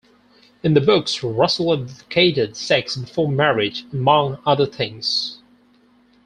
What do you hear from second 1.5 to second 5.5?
advocated sex before marriage, among other things.